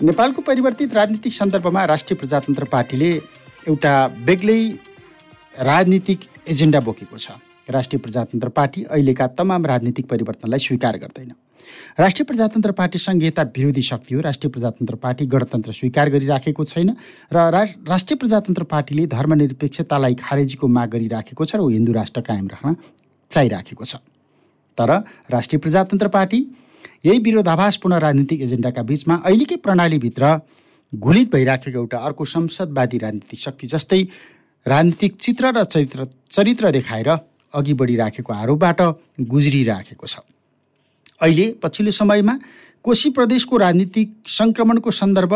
[0.00, 3.08] नेपालको परिवर्तित राजनीतिक सन्दर्भमा राष्ट्रिय प्रजातन्त्र पार्टीले
[3.64, 3.92] एउटा
[4.28, 4.60] बेग्लै
[5.56, 6.20] राजनीतिक
[6.52, 7.32] एजेन्डा बोकेको छ।
[7.68, 11.32] राष्ट्रिय प्रजातन्त्र पार्टी अहिलेका तमाम राजनीतिक परिवर्तनलाई स्वीकार गर्दैन।
[11.96, 16.92] राष्ट्रिय प्रजातन्त्र पार्टी सङ्घीयता विरोधी शक्ति हो। राष्ट्रिय प्रजातन्त्र पार्टी गणतन्त्र स्वीकार गरिराखेको छैन
[17.32, 17.36] र
[17.88, 22.76] राष्ट्रिय प्रजातन्त्र पार्टीले धर्मनिरपेक्षतालाई खारेजीको माग गरिराखेको छ र हिन्दू राष्ट्र कायम राख्न
[23.30, 23.96] चाहिराखेको छ।
[24.78, 24.90] तर
[25.32, 26.44] राष्ट्रिय प्रजातन्त्र पार्टी
[27.04, 30.24] यही विरोधाभासपूर्ण राजनीतिक एजेन्डाका बिचमा अहिलेकै प्रणालीभित्र
[30.92, 34.02] घुलित भइराखेको एउटा अर्को संसदवादी राजनीतिक शक्ति जस्तै
[34.66, 37.08] राजनीतिक चित्र र चरित्र चरित्र देखाएर
[37.54, 38.80] अघि बढिराखेको आरोपबाट
[39.30, 40.18] गुज्रिराखेको छ।
[41.22, 42.34] अहिले पछिल्लो समयमा
[42.84, 45.34] कोशी प्रदेशको राजनीतिक सङ्क्रमणको सन्दर्भ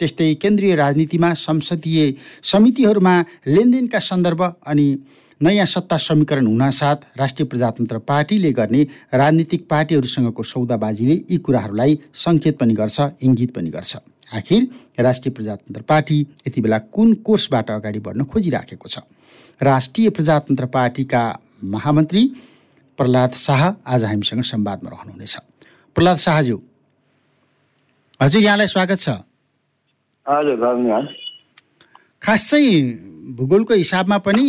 [0.00, 2.00] त्यस्तै केन्द्रीय राजनीतिमा संसदीय
[2.42, 3.14] समितिहरूमा
[3.46, 4.86] लेनदेनका सन्दर्भ अनि
[5.42, 8.82] नयाँ सत्ता समीकरण हुनासाथ राष्ट्रिय प्रजातन्त्र पार्टीले गर्ने
[9.14, 13.96] राजनीतिक पार्टीहरूसँगको सौदाबाजीले यी कुराहरूलाई सङ्केत पनि गर्छ इङ्गित पनि गर्छ।
[14.36, 14.68] आखिर
[15.00, 18.98] राष्ट्रिय प्रजातन्त्र पार्टी यति बेला कुन कोर्सबाट अगाडि बढ्न खोजिराखेको छ?
[19.62, 21.22] राष्ट्रिय प्रजातन्त्र पार्टीका
[21.64, 22.22] महामन्त्री
[22.98, 25.36] प्रहलाद शाह आज हामीसँग संवादमा रहनुहुनेछ।
[25.96, 26.56] प्रहलाद शाहज्यू
[28.20, 29.08] हजुर यहाँलाई स्वागत छ।
[30.26, 30.56] हजुर
[32.22, 32.76] खास चाहिँ
[33.36, 34.46] भूगोलको हिसाबमा पनि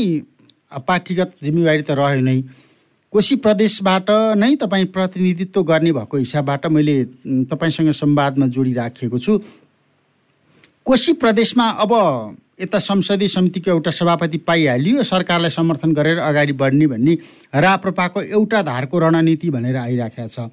[0.79, 2.41] पार्टीगत जिम्मेवारी त रह्यो नै।
[3.13, 6.95] कोशी प्रदेशबाट नै तपाईँ प्रतिनिधित्व गर्ने भएको हिसाबबाट मैले
[7.51, 9.37] तपाईँसँग संवादमा जोडिराखेको छु।
[10.85, 11.91] कोशी प्रदेशमा अब
[12.61, 17.13] यता संसदीय समितिको एउटा सभापति पाइहालियो सरकारलाई समर्थन गरेर अगाडि बढ्ने भन्ने
[17.55, 20.49] राप्रपाको एउटा धारको रणनीति भनेर आइराखेको छ।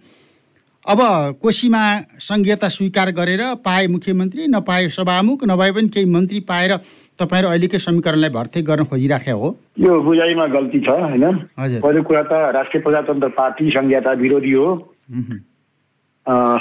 [0.87, 0.99] अब
[1.43, 1.83] कोशीमा
[2.19, 6.77] सङ्घीयता स्वीकार गरेर पाए मुख्यमन्त्री नपाए सभामुख नभए पनि केही मन्त्री पाएर
[7.19, 9.49] तपाईँहरू अहिलेकै समीकरणलाई भर्ती गर्न खोजिराखे हो।
[9.85, 11.25] यो बुझाइमा गल्ती छ होइन?
[11.59, 14.69] पहिलो कुरा त राष्ट्रिय प्रजातन्त्र पार्टी संहिता विरोधी हो।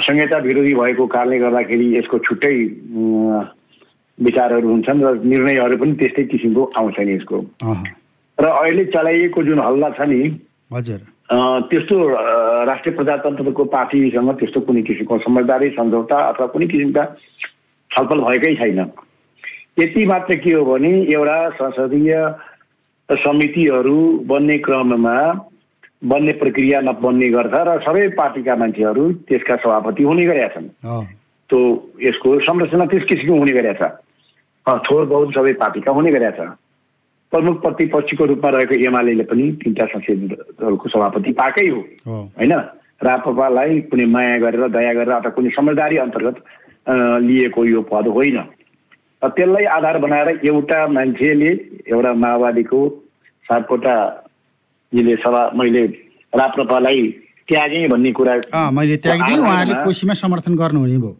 [0.06, 2.54] संहिता विरोधी भएको कारणले गर्दाखेरि यसको छुट्टै
[4.18, 7.38] विचारहरू हुन्छन् र निर्णयहरू पनि त्यस्तै किसिमको आउँछन् यसको।
[8.38, 10.20] र अहिले चलाइएको जुन हल्ला छ नि
[10.74, 11.00] हजुर।
[11.68, 11.96] त्यस्तो
[12.66, 17.04] राष्ट्रिय प्रजातन्त्रको पार्टीसँग त्यस्तो कुनै किसिमको समझदारी सम्झौता अथवा कुनै किसिमका
[17.90, 18.80] छलफल भएकै छैन।
[19.78, 22.14] यति मात्र के हो भने एउटा संसदीय
[23.08, 25.16] समितिहरू बन्ने क्रममा
[26.04, 30.68] बन्ने प्रक्रिया नबन्ने गर्छ र सबै पार्टीका मान्छेहरू त्यसका सभापति हुने गरेका छन्।
[31.50, 31.60] त्यो
[32.02, 33.86] यसको संरचना त्यस किसिमको हुने गरेका
[34.66, 36.50] छ। थोर बहुत सबै पार्टीका हुने गरेका छ।
[37.32, 41.80] प्रमुख प्रतिपक्षीको रूपमा रहेको एमाले पनि तिनवटा संसदीय दलको सभापति पाएकै हो।
[42.38, 42.52] होइन?
[42.98, 46.36] राप्रपालाई कुनै माया गरेर दया गरेर अथवा कुनै समझदारी अन्तर्गत
[47.24, 48.38] लिएको यो पद होइन।
[49.22, 51.50] त्यसलाई आधार बनाएर एउटा मान्छेले
[51.90, 52.80] एउटा माओवादीको
[53.48, 55.84] सापकोटाजीले सभा मैले
[56.32, 57.02] राप्रपालाई
[57.48, 58.34] त्यागेँ भन्ने कुरा
[58.78, 58.96] मैले
[59.38, 61.16] उहाँले कोसीमा समर्थन गर्नुहुने भयो।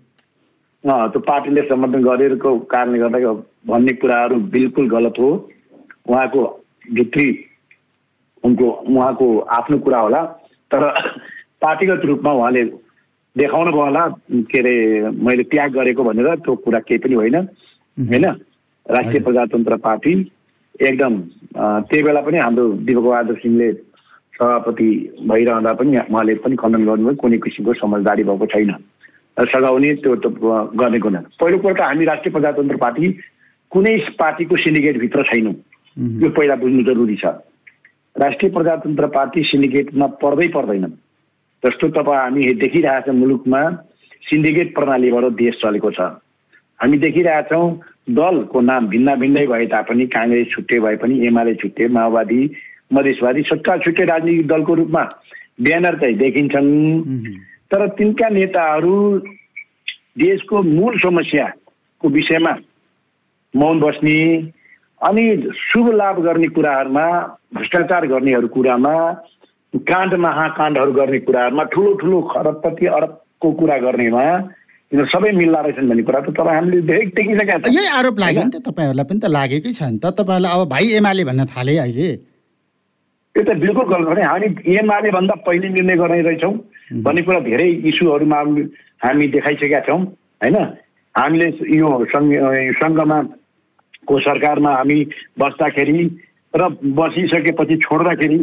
[0.85, 3.33] त्यो पार्टीले समर्थन गरेको कारणले गर्दा
[3.67, 5.31] भन्ने कुराहरू बिल्कुल गलत हो।
[6.09, 6.43] उहाँको
[6.95, 7.29] भित्री
[8.45, 9.27] उनको उहाँको
[9.59, 10.23] आफ्नो कुरा होला।
[10.71, 10.83] तर
[11.63, 12.63] पार्टीगत रूपमा उहाँले
[13.37, 14.07] देखाउनु भयो होला
[14.51, 14.75] के अरे
[15.27, 17.37] मैले त्याग गरेको भनेर त्यो कुरा केही पनि होइन।
[17.99, 18.27] होइन?
[18.87, 20.13] राष्ट्रिय प्रजातन्त्र पार्टी
[20.81, 21.15] एकदम
[21.55, 23.73] त्यही बेला पनि हाम्रो दिपक बहादुर सिंहले
[24.35, 24.89] सभापति
[25.29, 28.71] भइरहँदा पनि उहाँले पनि खण्डन गर्नुभयो कुनै किसिमको समझदारी भएको छैन।
[29.37, 30.27] सघाउने त्यो त
[30.79, 33.11] गर्ने कुना पहिलो कुरो त हामी राष्ट्रिय प्रजातन्त्र पार्टी
[33.73, 35.55] कुनै पार्टीको सिन्डिकेटभित्र छैनौँ।
[36.23, 37.35] यो पहिला बुझ्नु जरुरी छ।
[38.17, 40.87] राष्ट्रिय प्रजातन्त्र पार्टी सिन्डिकेटमा पर्दै पर्दैन।
[41.63, 43.61] जस्तो तपाईँ हामी देखिरहेछौँ मुलुकमा
[44.23, 46.01] सिन्डिकेट प्रणालीबाट देश चलेको छ।
[46.81, 47.67] हामी देखिरहेछौँ
[48.11, 52.41] दलको नाम भिन्न भिन्नै भए तापनि काङ्ग्रेस छुट्टै भए पनि एमाले छुट्टे माओवादी
[52.93, 55.03] मधेसवादी सट्टा छुट्टै राजनीतिक दलको रूपमा
[55.61, 56.71] ब्यानर चाहिँ देखिन्छन्।
[57.71, 58.97] तर तिनका नेताहरू
[60.19, 62.55] देशको मूल समस्याको विषयमा
[63.55, 64.21] मौन बस्ने
[65.01, 65.25] अनि
[65.63, 67.07] शुभ लाभ गर्ने कुराहरूमा
[67.55, 68.95] भ्रष्टाचार गर्नेहरू कुरामा
[69.75, 74.25] काण्ड महाकाण्डहरू गर्ने कुराहरूमा ठुलो ठुलो खरबपति अरबको कुरा गर्नेमा
[74.89, 78.53] यिनीहरू सबै मिल्ला रहेछन् भन्ने कुरा त तपाईँ हामीले देखिसकेका छ। यही आरोप लाग्यो नि
[78.57, 82.09] त तपाईँहरूलाई पनि त लागेकै छ नि त। तपाईँहरूलाई अब भाइ एमाले भन्न थाले अहिले।
[83.37, 84.49] त्यो त बिल्कुल गलत भने हामी
[84.81, 86.55] एमाले भन्दा पहिले निर्णय गर्ने रहेछौँ
[87.05, 88.39] भन्ने कुरा धेरै इस्युहरूमा
[89.05, 90.01] हामी देखाइसकेका छौँ
[90.41, 90.57] होइन?
[91.15, 91.89] हामीले यो
[92.81, 93.19] सङ्घमा
[94.09, 94.99] को सरकारमा हामी
[95.37, 96.01] बस्दाखेरि
[96.55, 96.63] र
[96.97, 98.39] बसिसकेपछि छोड्दाखेरि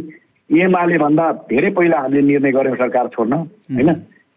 [0.50, 3.34] एमाले भन्दा धेरै पहिला हामीले निर्णय गऱ्यौँ सरकार छोड्न
[3.74, 3.90] होइन?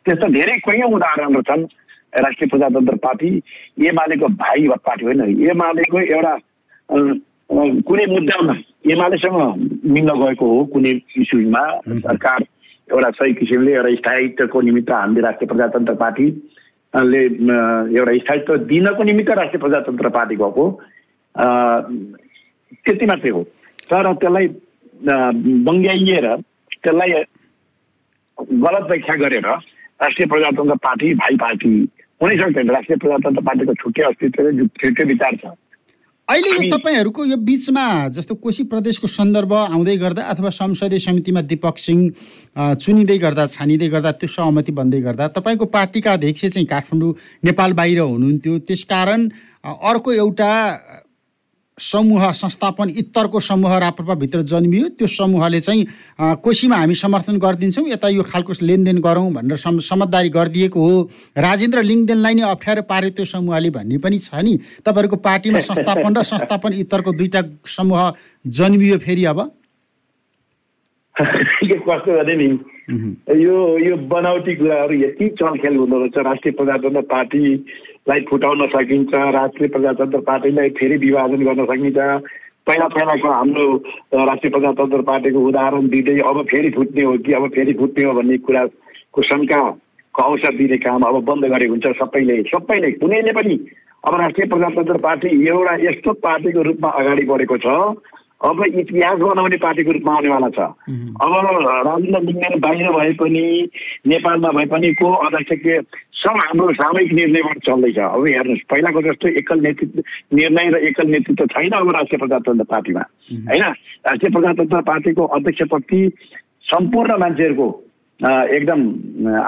[0.07, 1.69] त्यस्तो धेरै कैयौँ उदाहरणहरू छन्।
[2.13, 3.31] राष्ट्रिय प्रजातन्त्र पार्टी
[3.87, 5.21] एमालेको भाइ पार्टी होइन।
[5.51, 6.35] एमालेको एउटा
[7.89, 8.55] कुनै मुद्दामा
[8.93, 9.37] एमालेसँग
[9.93, 12.45] मिल्न गएको हो कुनै इस्युमा। सरकार
[12.89, 16.27] एउटा सही किसिमले एउटा स्थायित्वको निमित्त हामीले राष्ट्रिय प्रजातन्त्र पार्टी
[16.95, 17.23] ले
[17.99, 20.65] एउटा स्थायित्व दिनको निमित्त राष्ट्रिय प्रजातन्त्र पार्टी गएको
[22.85, 23.43] त्यति मात्रै हो।
[23.91, 24.47] तर त्यसलाई
[25.69, 27.11] बङ्ग्याइएर त्यसलाई
[28.39, 31.73] गलत व्याख्या गरेर राष्ट्रिय प्रजातन्त्र पार्टी भाइ पार्टी
[32.21, 34.51] हुनै सक्दैन राष्ट्रिय प्रजातन्त्र पार्टीको छुट्टै अस्तित्व
[34.83, 35.55] छुट्टै विचार छ।
[36.29, 41.79] अहिले यो तपाईँहरूको यो बिचमा जस्तो कोशी प्रदेशको सन्दर्भ आउँदै गर्दा अथवा संसदीय समितिमा दिपक
[41.79, 42.03] सिंह
[42.77, 47.99] चुनिँदै गर्दा छानिँदै गर्दा त्यो सहमति बन्दै गर्दा तपाईँको पार्टीका अध्यक्ष चाहिँ काठमाडौँ नेपाल बाहिर
[48.03, 49.21] हुनुहुन्थ्यो। त्यसकारण
[49.65, 50.51] अर्को एउटा
[51.79, 55.87] समूह संस्थापन इत्तरको समूह राप्रपाभित्र जन्मियो। त्यो समूहले चाहिँ
[56.43, 61.83] कोसीमा हामी समर्थन गरिदिन्छौँ यता यो खालको लेनदेन गरौँ भनेर सम समझदारी गरिदिएको हो। राजेन्द्र
[61.83, 66.73] लिङदेनलाई नै अप्ठ्यारो पारे त्यो समूहले भन्ने पनि छ नि। तपाईँहरूको पार्टीमा संस्थापन र संस्थापन
[66.83, 68.13] इत्तरको दुईवटा समूह
[68.47, 69.41] जन्मियो फेरि अब।
[71.19, 72.49] कस्तो भने नि?
[72.89, 77.03] यो यो बनावटी कुराहरू यति चलखेल हुँदो रहेछ राष्ट्रिय प्रजातन्त्र
[78.09, 81.99] पार्टीलाई फुटाउन सकिन्छ राष्ट्रिय प्रजातन्त्र पार्टीलाई फेरि विभाजन गर्न सकिन्छ।
[82.65, 83.65] पहिला पहिलाको हाम्रो
[84.25, 88.37] राष्ट्रिय प्रजातन्त्र पार्टीको उदाहरण दिँदै अब फेरि फुट्ने हो कि अब फेरि फुट्ने हो भन्ने
[88.49, 93.55] कुराको शङ्काको अवसर दिने काम अब बन्द गरेको हुन्छ सबैले। सबैले कुनैले पनि
[94.05, 97.67] अब राष्ट्रिय प्रजातन्त्र पार्टी एउटा यस्तो पार्टीको रूपमा अगाडि बढेको छ
[98.39, 101.33] अब इतिहास बनाउने पार्टीको रूपमा आउनेवाला छ। अब
[101.87, 103.43] राजेन्द्र लिङ्गेन बाहिर भए पनि
[104.07, 105.81] नेपालमा भए पनि को अध्यक्ष के
[106.19, 110.03] सब हाम्रो सामूहिक निर्णयबाट चल्दैछ। अब हेर्नुहोस् पहिलाको जस्तो एकल नेतृत्व
[110.37, 113.03] निर्णय र एकल नेतृत्व छैन अब राष्ट्रिय प्रजातन्त्र पार्टीमा।
[113.51, 113.65] होइन?
[114.07, 116.01] राष्ट्रिय प्रजातन्त्र पार्टीको अध्यक्षप्रति
[116.71, 117.69] सम्पूर्ण मान्छेहरूको
[118.55, 118.81] एकदम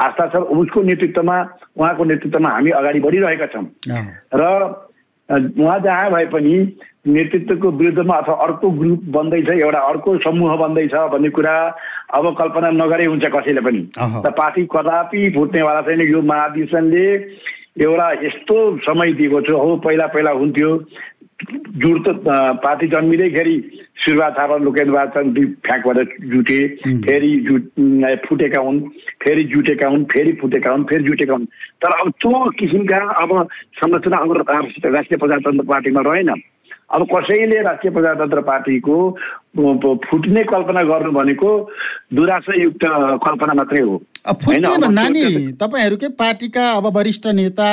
[0.03, 1.37] आस्था छ। उसको नेतृत्वमा
[1.79, 3.67] उहाँको नेतृत्वमा हामी अगाडि बढिरहेका छौँ।
[4.35, 4.43] र
[5.31, 6.55] उहाँ जहाँ भए पनि
[7.07, 11.55] नेतृत्वको विरुद्धमा अथवा अर्को ग्रुप बन्दैछ एउटा अर्को समूह बन्दैछ भन्ने कुरा
[12.15, 17.07] अब कल्पना नगरे हुन्छ कसैले पनि। त पार्टी कदापि फुट्नेवाला छैन। यो महाधिवेशनले
[17.87, 20.71] एउटा यस्तो समय दिएको छ। हो पहिला पहिला हुन्थ्यो।
[21.43, 22.09] जुट
[22.63, 23.57] पार्टी जन्मिँदैखेरि
[23.97, 26.59] सुरुवात थापा लोकेन्द्र छन् दुई फ्याँकबाट जुटे
[27.05, 27.63] फेरि जुट
[28.29, 28.81] फुटेका हुन्
[29.25, 31.45] फेरि जुटेका हुन् फेरि फुटेका हुन् फेरि जुटेका हुन्।
[31.81, 33.31] तर अब त्यो किसिमका अब
[33.81, 36.31] संरचना अब राष्ट्रिय प्रजातन्त्र पार्टीमा रहेन।
[36.91, 38.97] अब कसैले राष्ट्रिय प्रजातन्त्र पार्टीको
[40.05, 41.51] फुट्ने कल्पना गर्नु भनेको
[42.15, 42.85] दुराशायुक्त
[43.25, 43.97] कल्पना मात्रै हो।
[44.27, 45.25] भन्दा नि
[45.61, 47.69] तपाईँहरूकै पार्टीका अब वरिष्ठ नेता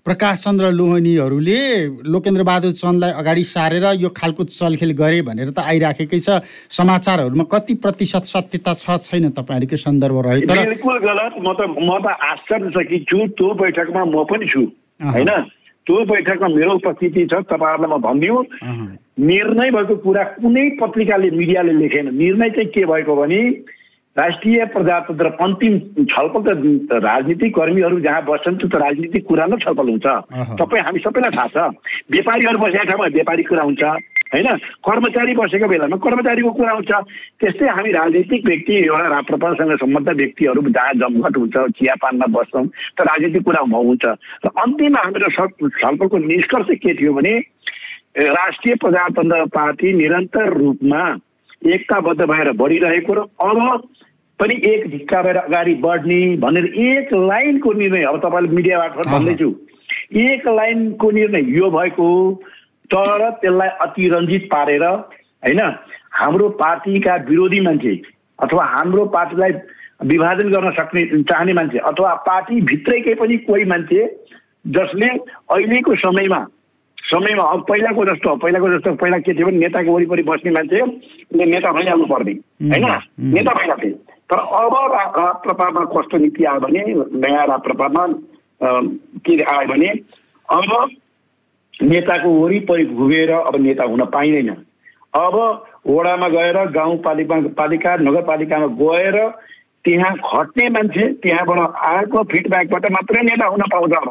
[0.00, 1.60] प्रकाश चन्द्र लोहनीहरूले
[2.08, 6.40] लोकेन्द्र बहादुर चन्दलाई अगाडि सारेर यो खालको चलखेल गरे भनेर त आइराखेकै छ।
[6.72, 12.06] समाचारहरूमा कति प्रतिशत सत्यता छ छैन तपाईँहरूकै सन्दर्भ रह्यो। बिल्कुल गलत। म त म त
[12.32, 14.62] आश्चर्यचकित छु त्यो बैठकमा म पनि छु
[15.12, 15.30] होइन?
[15.86, 18.44] त्यो बैठकमा मेरो उपस्थिति छ तपाईँहरूलाई म भनिदिउँ।
[19.20, 23.40] निर्णय भएको कुरा कुनै पत्रिकाले मिडियाले लेखेन। निर्णय चाहिँ के भएको भने
[24.16, 29.88] राष्ट्रिय प्रजातन्त्र अन्तिम छलफल त राजनीतिक कर्मीहरू जहाँ बस्छन् त्यो त राजनीतिक कुरा नै छलफल
[29.88, 30.06] हुन्छ।
[30.58, 31.56] तपाईँ हामी सबैलाई थाहा छ।
[32.10, 33.82] व्यापारीहरू बसेका ठाउँमा व्यापारी कुरा हुन्छ
[34.34, 34.48] होइन?
[34.82, 36.90] कर्मचारी बसेको बेलामा कर्मचारीको कुरा आउँछ
[37.38, 43.42] त्यस्तै हामी राजनीतिक व्यक्ति एउटा राप्रपासँग सम्बद्ध व्यक्तिहरू जहाँ जमघट हुन्छ चियापानमा बस्छौँ त राजनीतिक
[43.46, 44.04] कुरा हुन्छ।
[44.42, 47.34] र अन्तिममा हाम्रो छलफलको निष्कर्ष के थियो भने
[48.18, 51.02] राष्ट्रिय प्रजातन्त्र पार्टी निरन्तर रूपमा
[51.70, 53.88] एकताबद्ध भएर बढिरहेको र अब
[54.40, 59.50] पनि एक ढिक्का भएर अगाडि बढ्ने भनेर एक लाइनको निर्णय अब तपाईँले मिडिया मार्फत भन्दैछु
[60.16, 62.08] एक लाइनको निर्णय यो भएको
[62.90, 65.60] तर त्यसलाई अतिरञ्जित पारेर होइन
[66.12, 68.00] हाम्रो पार्टीका विरोधी मान्छे
[68.38, 69.50] अथवा हाम्रो पार्टीलाई
[70.04, 74.06] विभाजन गर्न सक्ने चाहने मान्छे अथवा पार्टीभित्रैकै पनि कोही मान्छे
[74.66, 75.06] जसले
[75.50, 76.46] अहिलेको समयमा
[77.04, 81.72] समयमा अब पहिलाको जस्तो पहिलाको जस्तो पहिला के थियो भने नेताको वरिपरि बस्ने मान्छेले नेता
[81.72, 82.86] भइहाल्नु पर्ने होइन
[83.34, 83.90] नेता भइहाल्थे।
[84.30, 84.74] तर अब
[85.16, 86.82] राप्रपामा कस्तो नीति आयो भने
[87.18, 88.06] नयाँ राप्रपामा
[89.20, 89.88] के आयो भने
[90.48, 90.70] अब
[91.82, 94.50] नेताको वरिपरि घुमेर अब नेता हुन पाइँदैन
[95.14, 95.34] अब
[95.88, 99.18] वडामा गएर गाउँपालिका पालिका नगरपालिकामा गएर
[99.84, 104.10] त्यहाँ खट्ने मान्छे त्यहाँबाट आएको फिडब्याकबाट मात्रै नेता हुन पाउँछ अब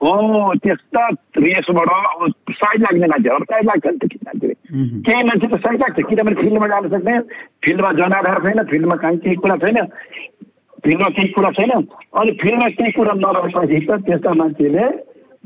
[0.00, 4.48] हो त्यस्ता रेसबाट अब साइड लाग्ने मान्छेहरू साइड लाग्छ नि त मान्छे
[5.02, 7.18] केही मान्छे त साइड लाग्छ किनभने फिल्डमा जान सक्ने
[7.64, 9.84] फिल्डमा जनाधार छैन फिल्डमा कहीँ केही कुरा छैन
[10.84, 14.88] फिल्डमा केही कुरा छैन अनि फिल्डमा केही कुरा नरहेपछि त त्यस्ता मान्छेले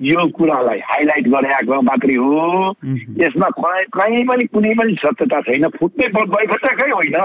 [0.05, 2.75] यो कुरालाई हाइलाइट गरेको मात्रै हो
[3.19, 3.49] यसमा
[3.95, 7.17] कहीँ पनि कुनै पनि सत्यता छैन फुट्ने बैठकै होइन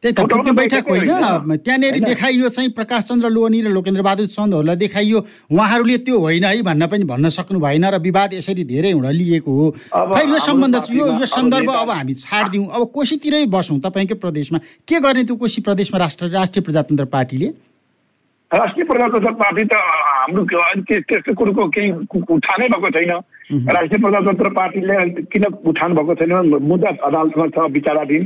[0.00, 4.76] त्यही त फुट्ने बैठक होइन। त्यहाँनिर देखाइयो चाहिँ प्रकाश चन्द्र लोहनी र लोकेन्द्र बहादुर चन्दहरूलाई
[4.76, 5.18] देखाइयो।
[5.52, 9.52] उहाँहरूले त्यो होइन है भन्न पनि भन्न सक्नु भएन र विवाद यसरी धेरै हुन लिएको
[9.52, 14.58] हो। खै यो सम्बन्ध यो यो सन्दर्भ अब हामी छाडिदिउँ। अब कोसीतिरै बसौँ तपाईँकै प्रदेशमा।
[14.88, 17.48] के गर्ने त्यो कोशी प्रदेशमा राष्ट्र राष्ट्रिय प्रजातन्त्र पार्टीले?
[18.50, 21.90] राष्ट्रिय प्रजातन्त्र पार्टी त हाम्रो त्यस्तो कुरोको केही
[22.34, 23.12] उठानै भएको छैन।
[23.70, 24.96] राष्ट्रिय प्रजातन्त्र पार्टीले
[25.30, 26.32] किन उठान भएको छैन?
[26.58, 28.24] मुद्दा अदालतमा छ विचाराधीन।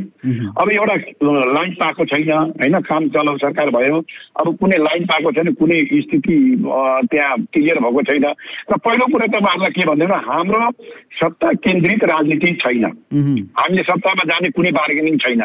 [0.56, 0.96] अब एउटा
[1.56, 2.80] लाइन पाएको छैन होइन?
[2.88, 4.00] काम चलाउ सरकार भयो।
[4.40, 5.78] अब कुनै लाइन पाएको छैन कुनै
[6.08, 6.36] स्थिति
[7.12, 10.12] त्यहाँ क्लियर भएको छैन। र पहिलो कुरा तपाईँहरूलाई के भन्दैन?
[10.24, 10.72] हाम्रो
[11.20, 12.84] सत्ता केन्द्रित राजनीति छैन।
[13.60, 15.42] हामीले सत्तामा जाने कुनै बार्गेनिङ छैन।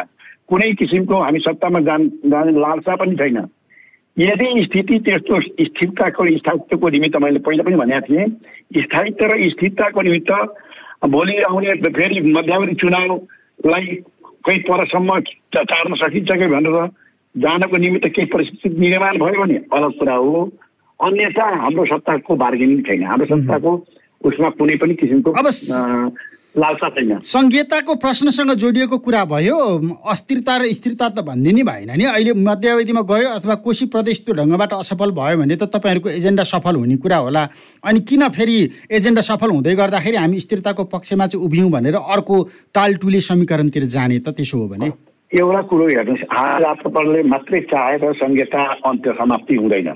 [0.47, 3.47] कुनै किसिमको हामी सत्तामा जान जाने लालसा पनि छैन।
[4.19, 8.25] यदि स्थिति त्यस्तो स्थिरताको स्थायित्वको निमित्त मैले पहिला पनि भनेको थिएँ
[8.83, 10.31] स्थायित्व र स्थिरताको निमित्त
[11.07, 13.85] भोलि आउने फेरि मध्यावधि चुनावलाई
[14.45, 15.19] कहीँ परसम्म
[15.55, 16.77] चार्न सकिन्छ कि भनेर
[17.35, 20.43] जानको निमित्त केही परिस्थिति निर्माण भयो भने अलग कुरा हो।
[20.99, 23.71] अन्यथा हाम्रो सत्ताको बार्गेनिङ छैन। हाम्रो सत्ताको
[24.27, 25.31] उसमा कुनै पनि किसिमको
[26.55, 29.57] लालसा छैन। संहिताको प्रश्नसँग जोडिएको कुरा भयो
[30.01, 34.73] अस्थिरता र स्थिरता त भनिदिने भएन नि। अहिले मध्यावधिमा गयो अथवा कोशी प्रदेश त्यो ढङ्गबाट
[34.73, 37.43] असफल भयो भने त तपाईँहरूको एजेन्डा सफल हुने कुरा होला।
[37.85, 38.57] अनि किन फेरि
[38.89, 42.35] एजेन्डा सफल हुँदै गर्दाखेरि हामी स्थिरताको पक्षमा चाहिँ उभियौँ भनेर अर्को
[42.73, 44.89] टालटुले समीकरणतिर जाने त त्यसो हो भने?
[45.29, 46.23] एउटा कुरो हेर्नुहोस्।
[46.65, 49.89] राष्ट्रपालले मात्रै चाहेर संहिता अन्त्य समाप्ति हुँदैन।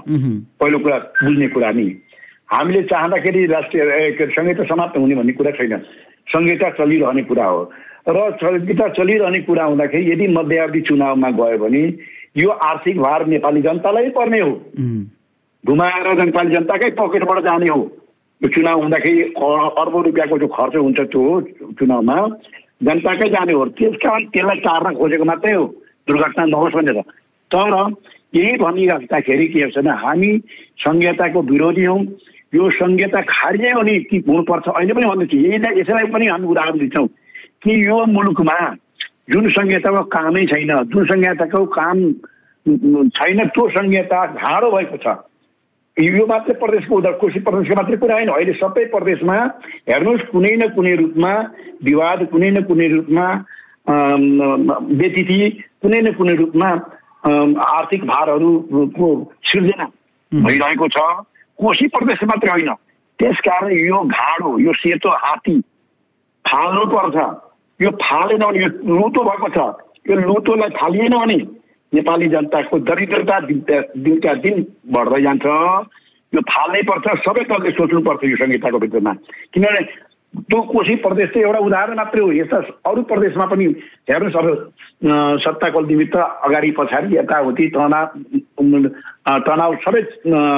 [0.61, 1.87] पहिलो कुरा बुझ्ने कुरा नि
[2.53, 3.81] हामीले चाहँदाखेरि राष्ट्रिय
[4.29, 5.73] संहिता समाप्त हुने भन्ने कुरा छैन।
[6.27, 7.61] संहिता चलिरहने कुरा हो।
[8.09, 11.83] र संहिता चलिरहने कुरा हुँदाखेरि यदि मध्यावधि चुनावमा गयो भने
[12.37, 14.53] यो आर्थिक भार नेपाली जनतालाई पर्ने हो।
[15.63, 17.81] घुमाएर नेपाली जनताकै पकेटबाट जाने हो।
[18.41, 19.21] यो चुनाव हुँदाखेरि
[19.79, 21.41] अर्बौँ रुपियाँको जो खर्च हुन्छ त्यो
[21.79, 22.17] चुनावमा
[22.83, 25.65] जनताकै जाने हो। त्यस कारण त्यसलाई टार्न खोजेको मात्रै हो।
[26.07, 26.99] दुर्घटना नहोस् भनेर।
[27.51, 27.73] तर
[28.35, 30.31] यही भनिराख्दाखेरि के छ भने हामी
[30.83, 32.01] संहिताको विरोधी हौँ।
[32.53, 34.67] यो संहिता खारिजै भने कि हुनुपर्छ?
[34.69, 37.07] अहिले पनि भन्दैछु यही यसैलाई पनि हामी उदाहरण दिन्छौँ
[37.63, 38.57] कि यो मुलुकमा
[39.31, 41.97] जुन संहिताको कामै छैन जुन संहिताको काम
[43.17, 45.07] छैन त्यो संहिता घाँडो भएको छ।
[45.97, 49.35] यो मात्रै प्रदेशको उदाहरण कोशी प्रदेशको मात्रै कुरा होइन। अहिले सबै प्रदेशमा
[49.89, 51.33] हेर्नुहोस् कुनै न कुनै रूपमा
[51.89, 53.25] विवाद कुनै न कुनै रूपमा
[55.01, 55.39] व्यतिथि
[55.81, 56.69] कुनै न कुनै रूपमा
[57.25, 59.07] आर्थिक भारहरूको
[59.49, 59.85] सिर्जना
[60.31, 60.99] भइरहेको छ।
[61.63, 62.71] कोशी प्रदेश मात्रै होइन।
[63.19, 65.55] त्यसकारण यो घाडो यो सेतो हात्ती
[66.45, 67.17] फाल्नु पर्छ।
[67.79, 69.59] यो फालेन भने यो लुतो भएको छ।
[70.09, 71.39] यो लुतोलाई फालिएन भने
[71.93, 74.55] नेपाली जनताको दरिद्रता दिनका दिन
[74.91, 75.45] बढ्दै जान्छ।
[76.33, 79.13] यो फाल्नै पर्छ। सबै दलले सोच्नुपर्छ यो संहिताको भित्रमा।
[79.53, 79.81] किनभने
[80.33, 82.57] त्यो कोशी प्रदेश चाहिँ एउटा उदाहरण मात्रै हो यस्ता
[82.89, 83.65] अरू प्रदेशमा पनि
[84.09, 84.47] हेर्नुहोस् अब
[85.45, 88.05] सत्ताको निमित्त अगाडि पछाडि यताउति तनाव
[89.45, 90.01] तनाव सबै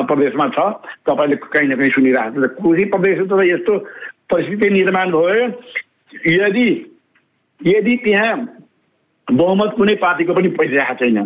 [0.08, 0.60] प्रदेशमा छ.
[1.03, 3.74] तपाईँले कहीँ न कहीँ सुनिरहेको छ कोशी प्रदेश त यस्तो
[4.32, 5.48] परिस्थिति निर्माण भयो
[6.34, 6.67] यदि
[7.62, 8.36] यदि त्यहाँ
[9.27, 11.17] बहुमत कुनै पार्टीको पनि परिरहेको छैन.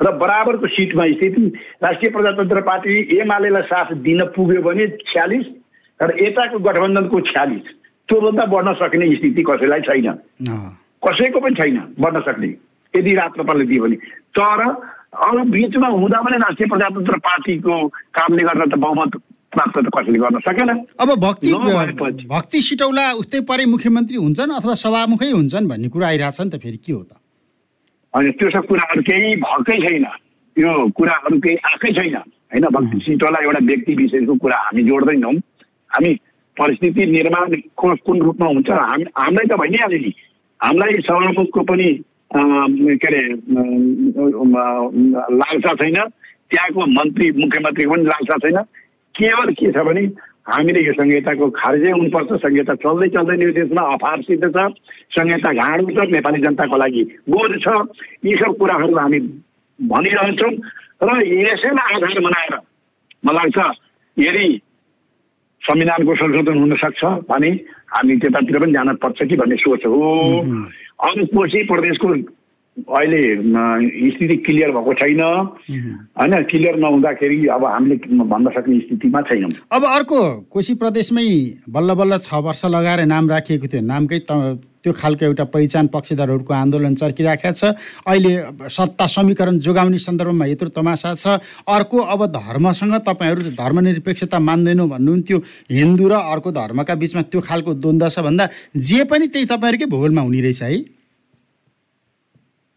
[0.00, 1.42] र बराबरको सिटमा स्थिति
[1.84, 5.46] राष्ट्रिय प्रजातन्त्र पार्टी एमालेलाई साथ दिन पुग्यो भने छ्यालिस
[6.00, 7.66] र यताको गठबन्धनको छ्यालिस।
[8.10, 10.08] त्योभन्दा बढ्न सक्ने स्थिति कसैलाई छैन।
[11.06, 12.48] कसैको पनि छैन बढ्न सक्ने।
[12.94, 13.96] यदि राष्ट्रपालले दियो भने।
[14.36, 14.60] तर
[15.10, 17.74] अब बिचमा हुँदा पनि राष्ट्रिय प्रजातन्त्र पार्टीको
[18.18, 19.16] कामले गर्दा त बहुमत
[19.54, 21.52] प्राप्त त कसैले गर्न सकेन। अब भक्ति
[22.26, 26.78] भक्ति सिटौला उस्तै परे मुख्यमन्त्री हुन्छन् अथवा सभामुखै हुन्छन् भन्ने कुरा आइरहेछ नि त फेरि
[26.78, 27.12] के हो त?
[28.14, 30.06] अनि त्यो सब कुराहरू केही भएकै छैन।
[30.56, 32.16] यो कुराहरू केही आएकै छैन।
[32.50, 35.34] होइन भक्ति सिटौला एउटा व्यक्ति विशेषको कुरा हामी जोड्दैनौँ।
[35.94, 36.10] हामी
[36.60, 40.12] परिस्थिति निर्माण कुन रूपमा हुन्छ हामी हामीलाई त भइ नै।
[40.60, 41.88] हामीलाई सभामुखको पनि
[42.32, 43.22] के अरे
[45.40, 45.98] लालसा छैन।
[46.50, 48.58] त्यहाँको मन्त्री मुख्यमन्त्रीको पनि लालसा छैन।
[49.14, 50.02] केवल के छ भने
[50.50, 54.68] हामीले यो संहिताको खारेजै हुनुपर्छ। संहिता चल्दै चल्दैन यो देशमा अफार सिद्ध छ।
[55.16, 57.68] संहिता घाँडो छ नेपाली जनताको लागि बोध छ।
[58.26, 59.20] यी सब कुराहरू हामी
[59.78, 60.52] भनिरहन्छौँ।
[61.00, 62.54] र यसैलाई आधार बनाएर
[63.26, 63.58] मलाई लाग्छ
[64.16, 64.48] यदि
[65.62, 67.50] संविधानको संशोधन हुन सक्छ भने
[67.92, 70.02] हामी त्यतातिर पनि जान पर्छ कि भन्ने सोच हो।
[71.04, 72.08] अरू कोशी प्रदेशको
[72.88, 73.20] अहिले
[74.10, 80.18] स्थिति क्लियर भएको छैन। होइन क्लियर नहुँदाखेरि अब हामीले भन्न सक्ने स्थितिमा छैनौँ। अब अर्को
[80.48, 81.28] कोशी प्रदेशमै
[81.68, 84.18] बल्ल बल्ल छ वर्ष लगाएर नाम राखिएको थियो। नामकै
[84.80, 87.76] त्यो खालको एउटा पहिचान पक्षधरहरूको आन्दोलन चर्किराखेका छ।
[88.08, 88.32] अहिले
[88.66, 91.36] सत्ता समीकरण जोगाउने सन्दर्भमा यत्रो तमासा छ।
[91.68, 95.38] अर्को अब धर्मसँग तपाईँहरू धर्मनिरपेक्षता मान्दैनौ भन्नुहुन्थ्यो।
[95.70, 100.22] हिन्दू र अर्को धर्मका बिचमा त्यो खालको द्वन्द्व छ भन्दा जे पनि त्यही तपाईँहरूकै भूगोलमा
[100.22, 100.72] हुने रहेछ है।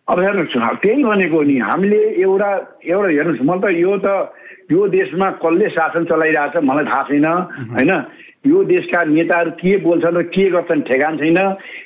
[0.08, 2.50] अब हेर्नुहोस् त्यही भनेको नि हामीले एउटा
[2.84, 4.08] एउटा हेर्नुहोस् मलाई त यो त
[4.72, 7.26] यो देशमा कसले शासन चलाइरहेछ मलाई थाहा छैन
[7.72, 7.92] होइन?
[8.44, 11.40] यो देशका नेताहरू के बोल्छन् र के गर्छन् ठेगान छैन।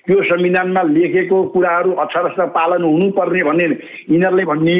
[0.09, 3.65] यो संविधानमा लेखेको कुराहरू अक्षरस्थ पालन हुनुपर्ने भन्ने
[4.09, 4.77] यिनीहरूले भन्ने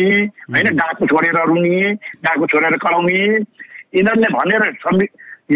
[0.50, 0.68] होइन?
[0.74, 1.94] डाको छोडेर रुने
[2.26, 5.06] डाको छोडेर कराउने यिनीहरूले भनेर संवि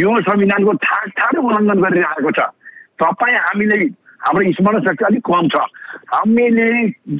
[0.02, 2.40] यो संविधानको ठाड ठाड उल्लङ्घन गरिरहेको छ।
[3.02, 3.78] तपाईँ हामीले
[4.22, 5.66] हाम्रो स्मरण शक्ति अलिक कम छ।
[6.14, 6.68] हामीले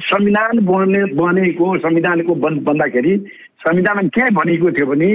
[0.08, 3.16] संविधान बने बनेको संविधानको बन् बन्दाखेरि
[3.66, 5.10] संविधानमा के भनेको थियो भने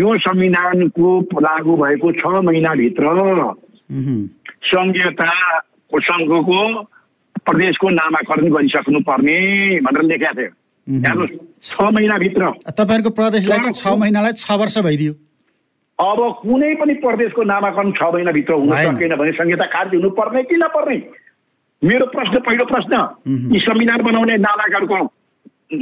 [0.00, 1.08] यो संविधानको
[1.40, 3.04] लागू भएको छ महिनाभित्र
[4.68, 5.28] सङ्घीयता
[6.08, 6.62] सङ्घको
[7.48, 9.38] प्रदेशको नामाकरण गरिसक्नु पर्ने
[9.86, 11.26] भनेर लेखेको थियो
[11.62, 15.12] छ महिनाभित्र। तपाईँहरूको प्रदेशलाई छ महिनालाई छ वर्ष भइदियो।
[15.98, 20.96] अब कुनै पनि प्रदेशको नामाकरण छ महिनाभित्र हुन सकेन भने संहिता कार्य हुनुपर्ने कि नपर्ने?
[21.84, 22.94] मेरो प्रश्न पहिलो प्रश्न।
[23.54, 24.98] यी संविधान बनाउने नालाकारको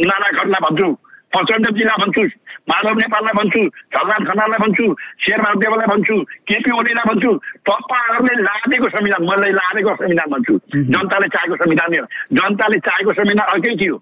[0.04, 0.88] नालाकारलाई भन्छु।
[1.32, 2.22] प्रचण्ड जिल्ला भन्छु।
[2.68, 4.86] माधव नेपाललाई भन्छु। झलराज खनाललाई भन्छु।
[5.20, 7.32] शेरबहादुर देवलाई भन्छु। केपी ओलीलाई भन्छु।
[7.68, 11.90] तपाईँहरूले लादेको संविधान मैले लादेको संविधान भन्छु। जनताले चाहेको संविधान
[12.32, 13.96] जनताले चाहेको संविधान अर्कै थियो।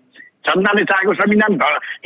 [0.44, 1.52] जनताले चाहेको संविधान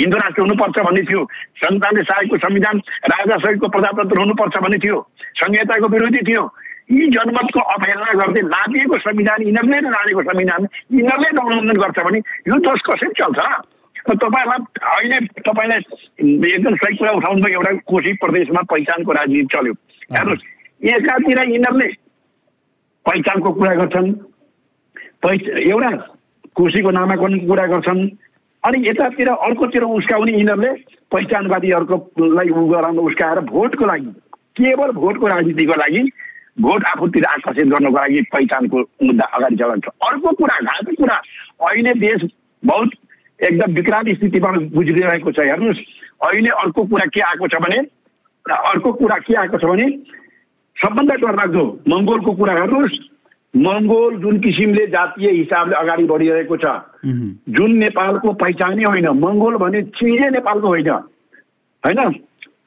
[0.00, 1.25] हिन्दू राष्ट्र हुनुपर्छ भन्ने थियो।
[1.64, 2.76] जनताले चाहेको संविधान
[3.12, 4.99] राजा सहितको प्रजातन्त्र हुनुपर्छ भन्ने थियो।
[5.40, 6.45] संहिताको विरोधी थियो।
[6.90, 12.18] यी जनमतको अवहेलना गर्दै लादिएको संविधान यिनीहरूले लादेको संविधान यिनीहरूले उल्लङ्घन गर्छ भने
[12.49, 13.38] यो दोष कसरी चल्छ?
[14.09, 14.61] तपाईँहरूलाई
[14.92, 15.80] अहिले तपाईँलाई
[16.49, 19.73] एकदम सही कुरा उठाउनु भयो एउटा कोशी प्रदेशमा पहिचानको राजनीति चल्यो।
[20.16, 20.47] हेर्नुहोस्
[20.92, 21.88] एकातिर यिनीहरूले
[23.07, 24.12] पहिचानको कुरा गर्छन्
[25.23, 25.90] पहिच एउटा
[26.57, 28.00] कोशीको नामाकरणको कुरा गर्छन्
[28.64, 30.73] अनि यतातिर अर्कोतिर उस्काउने यिनीहरूले
[31.12, 34.11] पहिचानवादीहरूकोलाई उ गराउनु उस्काएर भोटको लागि
[34.59, 36.02] केवल भोटको राजनीतिको लागि
[36.59, 41.17] भोट आफूतिर आकर्षित गर्नको लागि पहिचानको मुद्दा अगाडि चलाउँछ अर्को कुरा घातक कुरा।
[41.69, 42.23] अहिले देश
[42.62, 42.91] बहुत
[43.41, 45.83] एकदम विक्रान्त स्थितिमा गुज्रिरहेको छ। हेर्नुहोस्
[46.27, 47.79] अहिले अर्को कुरा के आएको छ भने
[48.47, 49.87] अर्को कुरा के आएको छ भने
[50.77, 52.99] सबभन्दा डरलाग्दो मङ्गोलको कुरा हेर्नुहोस्।
[53.55, 56.75] मङ्गोल जुन किसिमले जातीय हिसाबले अगाडि बढिरहेको छ
[57.57, 62.00] जुन नेपालको पहिचानै होइन। मङ्गोल भने चिजे नेपालको होइन। होइन?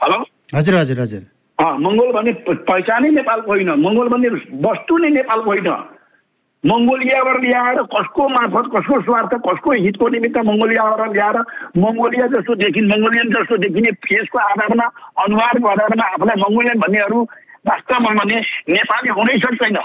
[0.04, 0.24] हेलो?
[0.56, 1.24] हजुर हजुर हजुर।
[1.62, 2.32] मङ्गोल भने
[2.70, 4.30] पहिचानै नेपालको होइन मङ्गोल भन्ने
[4.68, 5.70] वस्तु नै नेपालको होइन
[6.64, 11.38] मङ्गोलियाबाट ल्याएर कसको मार्फत कसको स्वार्थ कसको हितको निमित्त मङ्गोलियाबाट ल्याएर
[11.86, 14.86] मङ्गोलिया जस्तो देखिने मङ्गोलियन जस्तो देखिने फेसको आधारमा
[15.26, 17.24] अनुहारको आधारमा आफूलाई मङ्गोलियन भन्नेहरू
[17.70, 18.38] वास्तवमा भने
[18.76, 19.78] नेपाली हुनै सक्दैन।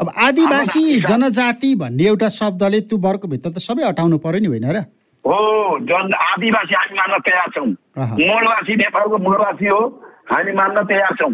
[0.00, 4.82] अब आदिवासी जनजाति भन्ने एउटा शब्दले त्यो वर्गभित्र त सबै हटाउनु पर्यो नि होइन र?
[5.24, 5.38] हो
[5.90, 9.80] जन आदिवासी हामी मान्न तयार छौँ। मूलवासी नेपालको मूलवासी हो।
[10.26, 11.32] हामी मान्न तयार छौँ।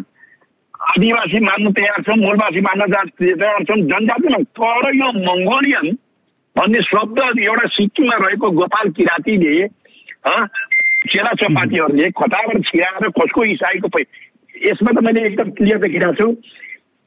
[0.92, 5.86] आदिवासी मान्नु तयार छौँ मूलवासी मान्न तयार छौँ जनजातिमा तर यो मङ्गोलियन
[6.56, 9.54] भन्ने शब्द एउटा सिक्किममा रहेको गोपाल किराँतीले
[11.12, 14.02] चेला चपातीहरूले कताबाट छिराएर कसको इसाईको पै
[14.66, 16.26] यसमा त मैले एकदम क्लियर देखिरहेको छु।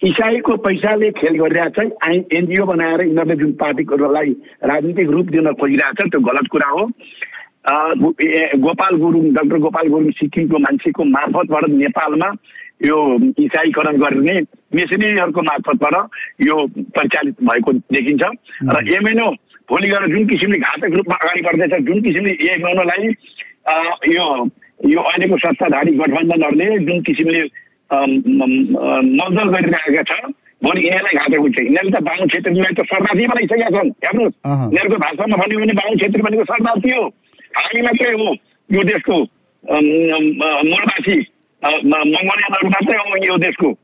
[0.01, 4.31] इसाईको पैसाले खेल गरिरहेको छ आइ एनजिओ बनाएर यिनीहरूले जुन पार्टीकोलाई
[4.71, 6.83] राजनीतिक रूप दिन खोजिरहेको छ त्यो गलत कुरा हो।
[7.65, 12.29] गोपाल गुरुङ डाक्टर गोपाल गुरुङ सिक्किमको मान्छेको मार्फतबाट नेपालमा
[12.85, 12.97] यो
[13.39, 14.35] इसाईकरण गर्ने
[14.75, 15.95] मेसिनरीहरूको मार्फतबाट
[16.45, 16.55] यो
[16.97, 18.23] परिचालित भएको देखिन्छ।
[18.69, 19.29] र एमएनओ
[19.71, 23.03] भोलि गएर जुन किसिमले घातक रूपमा अगाडि बढ्दैछ जुन किसिमले एमएनओलाई
[24.13, 24.25] यो
[24.93, 27.43] यो अहिलेको सत्ताधारी गठबन्धनहरूले जुन किसिमले
[29.17, 30.13] मजदल गरिरहेका छ
[30.63, 35.35] भोलि यहाँलाई घातक हुन्छ। यिनीहरूले त बाहुन क्षेत्रीलाई त शरणार्थी बनाइसकेका छन्। हेर्नुहोस् यिनीहरूको भाषामा
[35.41, 37.03] भन्यो भने बाहुन छेत्री भनेको शरणार्थी हो?
[37.56, 38.34] हामी मात्रै हो
[38.70, 39.16] यो देशको
[39.64, 41.16] मूलवासी
[41.62, 43.83] मङ्गोलियनहरू मात्रै हो यो देशको सब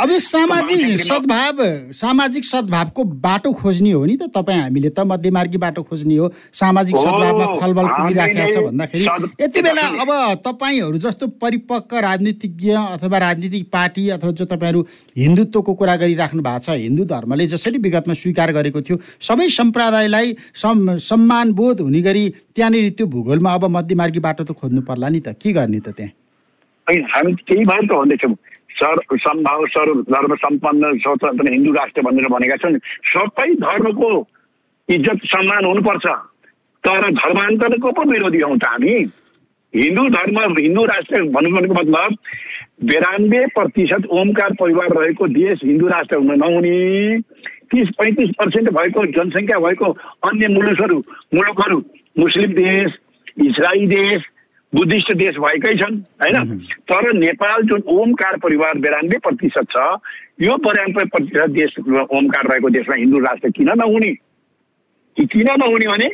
[0.00, 1.58] अब सामाजिक सद्भाव
[1.94, 6.96] सामाजिक सद्भावको बाटो खोज्ने हो नि त तपाईँ हामीले त मध्यमार्गी बाटो खोज्ने हो। सामाजिक
[6.96, 9.04] सद्भावमा खलबल पुगिराखेको छ भन्दाखेरि
[9.42, 10.10] यति बेला अब
[10.46, 14.80] तपाईँहरू जस्तो परिपक्व राजनीतिज्ञ अथवा राजनीतिक पार्टी अथवा जो तपाईँहरू
[15.16, 18.96] हिन्दुत्वको कुरा गरिराख्नु भएको छ हिन्दू धर्मले जसरी विगतमा स्वीकार गरेको थियो
[19.28, 22.24] सबै सम्प्रदायलाई सम् सम्मानबोध हुने गरी
[22.56, 26.12] त्यहाँनिर त्यो भूगोलमा अब मध्यमार्गी बाटो त खोज्नु पर्ला नि त। के गर्ने त त्यहाँ?
[26.96, 28.34] हामी त्यही भएर त भन्दैछौँ
[28.70, 32.78] सर सम्भाव सर्व धर्म सम्पन्न स्वतन्त्र हिन्दू राष्ट्र भनेर भनेका छन्।
[33.12, 34.10] सबै धर्मको
[34.88, 36.06] इज्जत सम्मान हुनुपर्छ।
[36.84, 38.94] तर धर्मान्तरको पो विरोधी हौँ त हामी।
[39.74, 42.16] हिन्दू धर्म हिन्दू राष्ट्र भन्नु भनेको मतलब
[42.84, 47.20] बिरानब्बे प्रतिशत ओमकार परिवार रहेको देश हिन्दू राष्ट्र हुन नहुने।
[47.70, 49.90] तिस पैँतिस पर्सेन्ट भएको जनसङ्ख्या भएको
[50.28, 50.98] अन्य मुलुकहरू
[51.34, 51.82] मुलुकहरू
[52.18, 52.98] मुस्लिम देश
[53.40, 54.22] इजरायली देश
[54.72, 56.58] बुद्धिस्ट देश भएकै छन् होइन?
[56.90, 59.86] तर नेपाल जुन ओमकार परिवार बिरानब्बे प्रतिशत छ
[60.40, 61.70] यो बिरानब्बे प्रतिशत देश
[62.10, 64.12] ओमकार रहेको देशमा हिन्दू राष्ट्र किन नहुने?
[65.16, 66.08] किन नहुने भने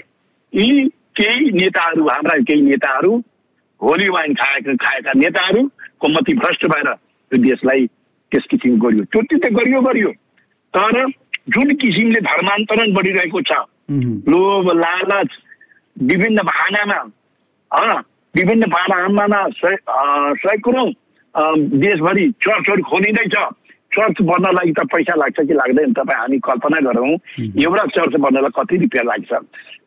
[0.53, 3.12] यी केही नेताहरू हाम्रा केही नेताहरू
[3.81, 7.87] होली वाइन खाएका खाएका नेताहरूको मती भ्रष्ट भएर यो देशलाई
[8.33, 10.11] त्यस किसिमको गरियो। त्यो त गरियो गरियो।
[10.75, 11.05] तर
[11.49, 13.53] जुन किसिमले धर्मान्तरण बढिरहेको छ
[14.33, 15.31] लोभ लालच
[16.03, 16.99] विभिन्न भानामा
[18.37, 20.87] विभिन्न भानामा सैकौँ
[21.85, 23.37] देशभरि चर्चहरू खोलिँदैछ।
[23.92, 27.12] चर्च बन्न लागि त पैसा लाग्छ कि लाग्दैन तपाईँ हामी कल्पना गरौँ।
[27.64, 29.33] एउटा चर्च बन्नलाई कति रुपियाँ लाग्छ?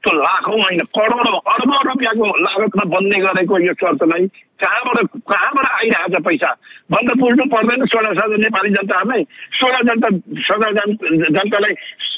[0.01, 4.25] त्यो लाखौँ होइन करोडौँ अर्बौँ रुपियाँको लागतमा बन्ने गरेको यो चर्चलाई
[4.63, 4.97] कहाँबाट
[5.29, 6.49] कहाँबाट आइरहेको छ पैसा?
[6.91, 9.23] भन्न बुझ्नु पर्दैन सोह्र सय नेपाली जनताहरूलाई।
[9.59, 10.09] सोह्र जनता
[10.47, 10.89] सोह्र जन
[11.35, 11.73] जनतालाई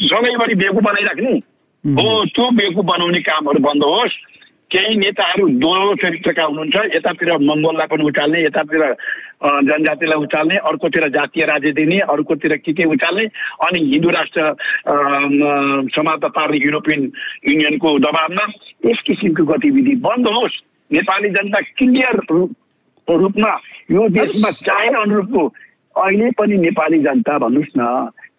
[0.07, 1.33] सधैँभरि बेकु बनाइराख्ने।
[1.83, 4.15] हो। त्यो बेकु बनाउने कामहरू बन्द होस्।
[4.71, 8.84] केही नेताहरू दोहोरो चरित्रका हुनुहुन्छ। यतातिर मङ्गोललाई पनि उचाल्ने यतातिर
[9.67, 13.25] जनजातिलाई उचाल्ने अर्कोतिर जातीय राज्य दिने अर्कोतिर के के उचाल्ने
[13.67, 14.41] अनि हिन्दू राष्ट्र
[15.91, 17.01] समाप्त पार्ने युरोपियन
[17.49, 18.45] युनियनको दबावमा
[18.86, 22.15] यस किसिमको गतिविधि बन्द होस्। नेपाली जनता क्लियर
[23.07, 23.51] रूपमा
[23.91, 25.41] यो देशमा चाहे अनुरूपको
[25.95, 27.81] अहिले पनि नेपाली जनता भन्नुहोस् न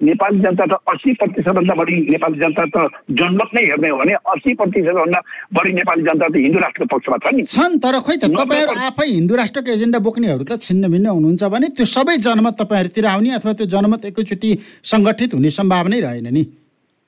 [0.03, 2.77] नेपाली जनता त अस्सी प्रतिशतभन्दा बढी नेपाली जनता त
[3.19, 5.21] जनमत नै हेर्ने हो भने अस्सी प्रतिशतभन्दा
[5.55, 9.07] बढी नेपाली जनता त हिन्दू राष्ट्रको पक्षमा छ नि। छन् तर खोइ त तपाईँहरू आफै
[9.09, 13.53] हिन्दू राष्ट्रको एजेन्डा बोक्नेहरू त छिन्न भिन्न हुनुहुन्छ भने त्यो सबै जनमत तपाईँहरूतिर आउने अथवा
[13.63, 14.51] त्यो जनमत एकैचोटि
[14.91, 16.43] सङ्गठित हुने सम्भावनै रहेन नि।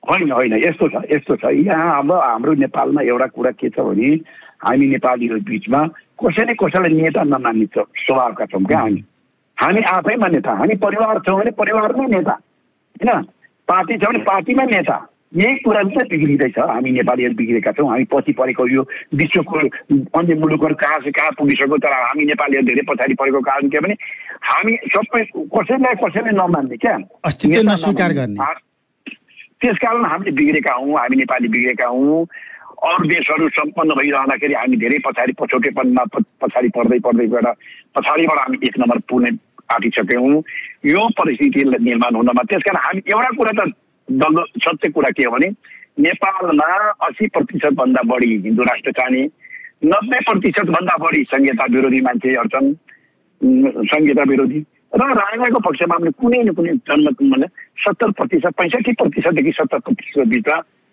[0.03, 4.09] होइन होइन यस्तो छ यस्तो छ। यहाँ अब हाम्रो नेपालमा एउटा कुरा के छ भने
[4.63, 5.81] हामी नेपालीहरू बिचमा
[6.23, 9.01] कसैले कसैलाई नेता नमान्ने स्वभावका छौँ क्या हामी।
[9.57, 12.35] हामी आफैमा नेता हामी परिवार छौँ भने परिवारमै नेता।
[12.95, 13.21] होइन?
[13.67, 14.97] पार्टी छ भने पार्टीमा नेता।
[15.35, 18.81] यही कुरा चाहिँ बिग्रिँदैछ। हामी नेपालीहरू बिग्रेका छौँ। हामी पछि परेको यो
[19.19, 19.59] विश्वको
[20.19, 23.95] अन्य मुलुकहरू कहाँ चाहिँ कहाँ पुगिसक्यो तर हामी नेपालीहरू धेरै पछाडि परेको कारण के भने
[24.51, 25.23] हामी सबै
[25.55, 26.95] कसैलाई कसैले नमान्ने क्या।
[29.61, 32.25] त्यस कारण हामीले बिग्रेका हौँ। हामी नेपाली बिग्रेका हौँ।
[32.85, 36.03] अरू देशहरू सम्पन्न भइरहँदाखेरि हामी धेरै पछाडि पछौटेपनमा
[36.43, 37.47] पछाडि पर्दै पर्दै गएर
[37.95, 39.31] पछाडिबाट हामी एक नम्बर पुग्ने
[39.69, 40.41] आँटिसक्यौँ
[40.85, 43.71] यो परिस्थिति निर्माण हुनमा त्यस कारण हामी एउटा कुरा त
[44.07, 45.49] दल सत्य कुरा के हो भने
[45.99, 46.67] नेपालमा
[47.01, 49.23] असी प्रतिशतभन्दा बढी हिन्दू राष्ट्र चाहने
[49.85, 52.73] नब्बे प्रतिशतभन्दा बढी संहिता विरोधी मान्छेहरू छन्
[53.85, 57.43] संहिता विरोधी र राजाको पक्षमा पनि कुनै न कुनै जन्म
[57.79, 60.51] सत्तर प्रतिशत पैँसठी प्रतिशतदेखि सत्तर प्रतिशत भित्र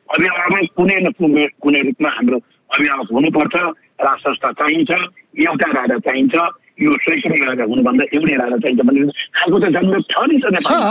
[0.09, 2.39] अभिभावक कुनै न कुनै कुनै रूपमा हाम्रो
[2.71, 3.55] अभिभावक हुनुपर्छ
[4.03, 4.91] राष्ट्र चाहिन्छ
[5.41, 6.35] एउटा राजा चाहिन्छ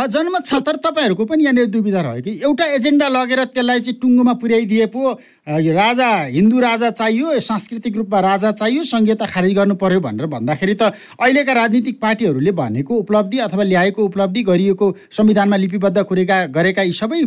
[0.07, 2.31] जन्मत नि छ छ तर तपाईँहरूको पनि यहाँनिर दुविधा रह्यो कि?
[2.43, 8.51] एउटा एजेन्डा लगेर त्यसलाई चाहिँ टुङ्गोमा पुर्याइदिए पो राजा हिन्दू राजा चाहियो सांस्कृतिक रूपमा राजा
[8.51, 14.05] चाहियो संहिता खारिज गर्नु पर्यो भनेर भन्दाखेरि त अहिलेका राजनीतिक पार्टीहरूले भनेको उपलब्धि अथवा ल्याएको
[14.05, 17.21] उपलब्धि गरिएको संविधानमा लिपिबद्ध कुरेका गरेका यी सबै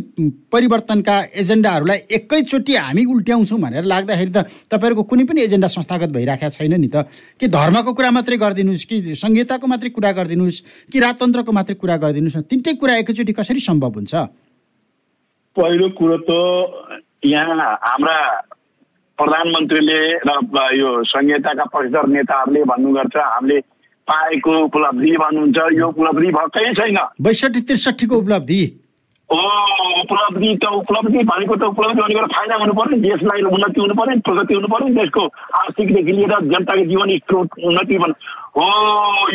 [0.46, 6.78] परिवर्तनका एजेन्डाहरूलाई एकैचोटि हामी उल्ट्याउँछौँ भनेर लाग्दाखेरि त तपाईँहरूको कुनै पनि एजेन्डा संस्थागत भइरहेको छैन
[6.80, 11.74] नि त। कि धर्मको कुरा मात्रै गरिदिनुहोस् कि संहिताको मात्रै कुरा गरिदिनुहोस् कि राजतन्त्रको मात्रै
[11.82, 14.14] कुरा गरिदिनुहोस् न तिनटै कुरा एकैचोटि कसरी सम्भव हुन्छ?
[15.56, 18.18] पहिलो कुरो त यहाँ हाम्रा
[19.18, 20.30] प्रधानमन्त्रीले र
[20.76, 23.58] यो संहिताका पक्षधर नेताहरूले भन्नु गर्छ हामीले
[24.08, 28.62] पाएको उपलब्धि भन्नुहुन्छ यो उपलब्धि भएकै छैन। बैसठी त्रिसठीको उपलब्धि।
[29.30, 29.38] ओ
[30.04, 34.54] उपलब्धि त उपलब्धि भनेको त उपलब्धि भनेको फाइदा हुनु पर्यो देशलाई उन्नति हुनु पर्यो प्रगति
[34.54, 35.24] हुनु पर्यो देशको।
[35.60, 38.66] आर्थिकदेखि लिएर जनताको जीवन स्रोत उन्नति हो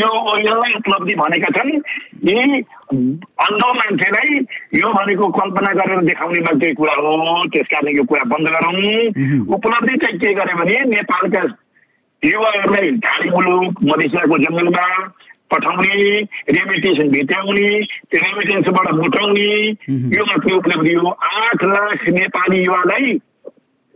[0.01, 1.71] यो यसलाई उपलब्धि भनेका छन्।
[2.29, 4.35] यी अन्ध मान्छेलाई
[4.73, 7.11] यो भनेको कल्पना गरेर देखाउने मात्रै कुरा हो
[7.53, 8.73] त्यस कारण यो कुरा बन्द गरौँ।
[9.55, 11.41] उपलब्धि चाहिँ के गर्यो भने नेपालका
[12.23, 14.85] युवाहरूलाई ढाडी मुलुक मधेसियाको जङ्गलमा
[15.53, 15.93] पठाउने
[16.57, 17.69] रेमिटेन्स भेट्याउने
[18.09, 19.49] त्यो रेमिटेन्सबाट मोटाउने
[20.17, 23.19] यो मात्रै उपलब्धि हो। आठ लाख नेपाली युवालाई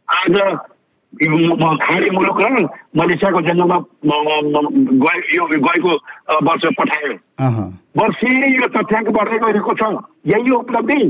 [0.07, 0.37] आज
[1.13, 2.65] खाडी मुलुक र
[2.97, 3.77] मलेसियाको जङ्गलमा
[5.33, 5.93] यो गएको
[6.47, 7.13] वर्ष पठायो।
[7.97, 9.83] वर्षे यो तथ्याङ्क बढ्दै गइरहेको छ।
[10.27, 11.01] यही उपलब्धि।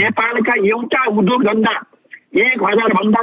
[0.00, 1.74] नेपालका एउटा उद्योग धन्दा
[2.40, 3.20] एक हजार भन्दा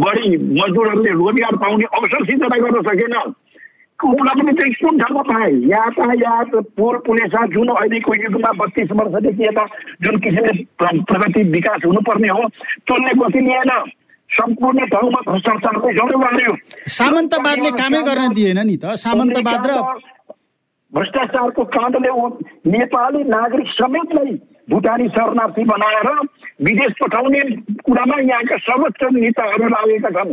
[0.00, 3.16] बढी मजदुरहरूले रोजगार पाउने अवसर सिर्जना गर्न सकेन।
[4.00, 9.64] उपलब्धि चाहिँ कुन ठाउँमा पाए यातायात पोहोर पुलेसा जुन अहिलेको युगमा बत्तिस वर्षदेखि यता
[10.04, 12.42] जुन किसिमले प्रगति विकास हुनुपर्ने हो
[12.88, 13.70] त्यसले गति लिएन।
[14.34, 15.20] सम्पूर्ण ठाउँमा
[15.98, 16.52] जोडो गर्यो
[16.98, 19.72] सामन्तवादले कामै गर्न दिएन नि त। सामन्तवाद र
[20.92, 22.10] भ्रष्टाचारको काण्डले
[22.70, 24.32] नेपाली नागरिक समेतलाई
[24.70, 26.08] भुटानी शरणार्थी बनाएर
[26.66, 27.40] विदेश पठाउने
[27.86, 30.32] कुरामा यहाँका सर्वोच्च नेताहरू लागेका छन्।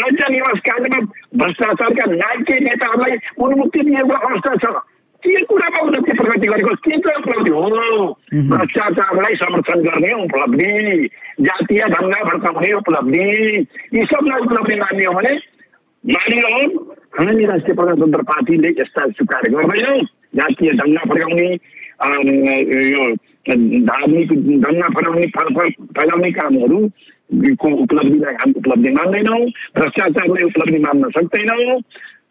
[0.00, 0.98] लज्जा निवास काण्डमा
[1.40, 4.74] भ्रष्टाचारका नायकीय नेताहरूलाई उन्मुक्ति दिएको अवस्था छ।
[5.24, 6.74] के कुरामा उन्नति प्रगति गरेको?
[6.84, 7.62] के चाहिँ उपलब्धि हो?
[8.50, 11.08] भ्रष्टाचारलाई समर्थन गर्ने उपलब्धि
[11.40, 13.24] जातीय दङ्गा भड्काउने उपलब्धि
[13.96, 15.34] यी सबलाई उपलब्धि मान्ने हो भने
[16.04, 16.48] मानियो
[17.18, 19.98] हामी राष्ट्रिय प्रजातन्त्र पार्टीले यस्ता स्वीकार गर्दैनौँ।
[20.36, 21.48] जातीय दङ्गा फर्काउने
[22.92, 23.04] यो
[23.88, 24.32] धार्मिक
[24.64, 26.80] दङ्गा फैलाउने फैलाउने कामहरू
[27.60, 29.40] को उपलब्धिलाई हामी उपलब्धि मान्दैनौँ।
[29.78, 31.80] भ्रष्टाचारलाई उपलब्धि मान्न सक्दैनौँ।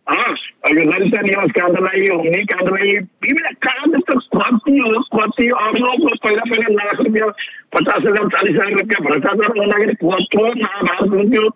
[0.07, 2.91] ललिता निवास काण्डलाई हुने काण्डलाई
[3.23, 7.29] विभिन्न काण्ड त कति हो कति अर्को पहिला पहिला लाख रुपियाँ
[7.75, 11.47] पचास हजार चालिस हजार रुपियाँ भ्रष्टाचार हुँदाखेरि कत्रो महाभारत हुन्थ्यो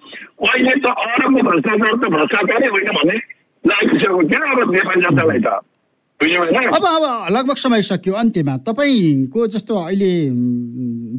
[0.47, 3.17] अहिले त अरबको भ्रष्टाचार त भ्रष्टाचारै होइन भन्ने
[3.63, 5.59] लागिसक्यो क्या अब नेपाली जनतालाई त
[6.17, 10.09] अब अब लगभग समय सक्यो अन्त्यमा। तपाईँको जस्तो अहिले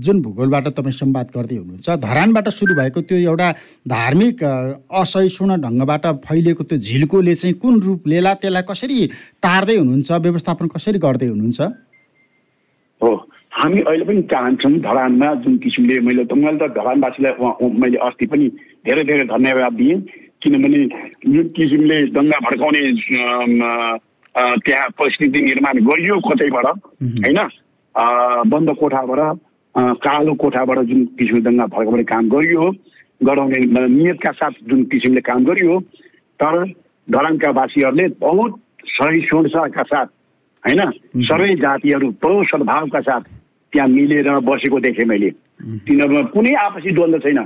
[0.02, 3.48] जुन भूगोलबाट तपाईँ संवाद गर्दै हुनुहुन्छ धरानबाट सुरु भएको त्यो एउटा
[3.94, 9.06] धार्मिक असहिष्णु ढङ्गबाट फैलिएको त्यो झिल्कोले चाहिँ कुन रूप लिएला त्यसलाई कसरी
[9.38, 11.60] टार्दै हुनुहुन्छ व्यवस्थापन कसरी गर्दै हुनुहुन्छ?
[13.00, 13.10] हो
[13.54, 17.32] हामी अहिले पनि चाहन्छौँ धरानमा जुन किसिमले मैले त मैले त धरानवासीलाई
[17.70, 18.46] मैले अस्ति पनि
[18.82, 19.98] धेरै धेरै धन्यवाद दिएँ।
[20.42, 20.78] किनभने
[21.22, 22.82] जुन किसिमले दङ्गा भड्काउने
[24.38, 27.38] त्यहाँ परिस्थिति निर्माण गरियो कतैबाट होइन?
[28.48, 29.20] बन्द कोठाबाट
[30.04, 32.70] कालो कोठाबाट जुन किसिमले दङ्गा फर्काउने काम गरियो
[33.20, 35.80] गराउने नियतका साथ जुन किसिमले काम गरियो
[36.40, 36.64] तर
[37.08, 40.06] धरानका वासीहरूले बहुत सहिष्णुताका साथ
[40.64, 40.80] होइन?
[41.26, 43.20] सबै जातिहरू बहु सद्भावका साथ
[43.72, 45.30] त्यहाँ मिलेर बसेको देखेँ मैले।
[45.84, 47.38] तिनीहरूमा कुनै आपसी द्वन्द्व छैन।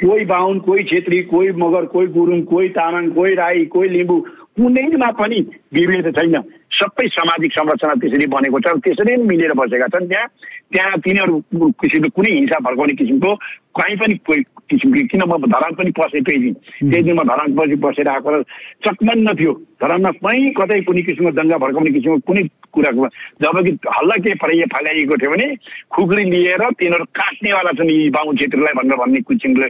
[0.00, 4.18] कोही बाहुन कोही छेत्री कोही मगर कोही गुरुङ कोही तामाङ कोही राई कोही लिम्बू
[4.56, 5.38] कुनैमा पनि
[5.74, 6.36] विभेद छैन।
[6.74, 10.26] सबै सामाजिक संरचना त्यसरी बनेको छ त्यसरी नै मिलेर बसेका छन् त्यहाँ।
[10.74, 11.34] त्यहाँ तिनीहरू
[11.82, 13.30] किसिमको कुनै हिंसा भड्काउने किसिमको
[13.78, 16.54] कहीँ पनि कोही किसिमको किन म धरान पनि पसेँ त्यही दिन।
[16.90, 18.42] त्यही दिन म धरान पछि बसेर आएको
[18.86, 22.42] चकमन्न थियो धरानमा कहीँ कतै कुनै किसिमको दङ्गा भड्काउने किसिमको कुनै
[22.74, 23.06] कुराको
[23.42, 25.46] जब कि हल्ला के फराइए फैलाइएको थियो भने
[25.94, 29.68] खुकुरी लिएर तिनीहरू काट्नेवाला छन् यी बाहुन क्षेत्रलाई भनेर भन्ने किसिमले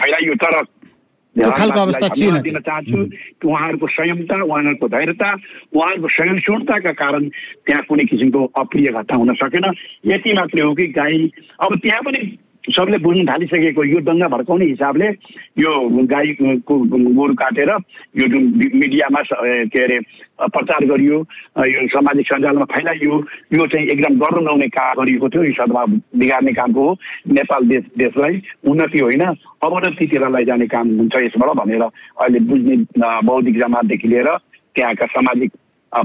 [0.00, 0.56] फैलाइयो तर
[2.40, 3.04] दिन चाहन्छु।
[3.42, 5.30] कि उहाँहरूको संयमता उहाँहरूको धैर्यता
[5.76, 7.28] उहाँहरूको सहिष्णुताका कारण
[7.66, 9.64] त्यहाँ कुनै किसिमको अप्रिय घटना हुन सकेन।
[10.06, 12.38] यति मात्रै हो कि गाई अब त्यहाँ पनि
[12.74, 15.06] सबले बुझ्नु थालिसकेको यो दङ्गा भड्काउने हिसाबले
[15.62, 15.72] यो
[16.12, 16.76] गाईको
[17.16, 17.70] गोरु काटेर
[18.20, 19.20] यो जुन मिडियामा
[19.72, 19.98] के अरे
[20.40, 21.18] प्रचार गरियो
[21.72, 23.14] यो सामाजिक सञ्जालमा फैलाइयो
[23.54, 25.86] यो चाहिँ एकदम गर्नु नहुने काम गरिएको थियो यो सद्भाव
[26.20, 26.96] बिगार्ने कामको हो।
[27.38, 32.76] नेपाल देश देशलाई उन्नति होइन अवनतितिर लैजाने काम हुन्छ यसबाट भनेर अहिले बुझ्ने
[33.30, 34.28] बौद्धिक जमातदेखि लिएर
[34.76, 35.50] त्यहाँका सामाजिक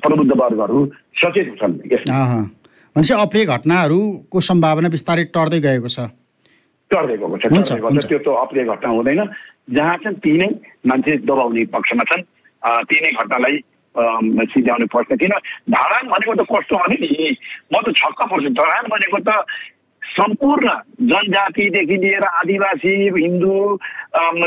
[0.06, 0.86] प्रबुद्ध वर्गहरू
[1.24, 1.78] सचेत छन्
[2.96, 6.12] भनेपछि अप्रिय घटनाहरूको सम्भावना बिस्तारै टर्दै गएको छ।
[6.92, 9.22] टर्दै गएको छ गएको त्यो त अप्रिय घटना हुँदैन।
[9.72, 10.50] जहाँ चाहिँ ती नै
[10.86, 12.24] मान्छे दबाउने पक्षमा छन्।
[12.88, 13.58] ती नै घटनालाई
[14.52, 15.34] सिध्याउने पर्छ किन
[15.76, 17.36] धरान भनेको त कस्तो भने नि?
[17.72, 19.32] म त छक्क पर्छु। धरान भनेको त
[20.02, 20.70] सम्पूर्ण
[21.08, 23.56] जनजातिदेखि लिएर आदिवासी हिन्दू